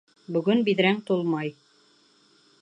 [0.37, 1.53] Бөгөн биҙрәң тулмай.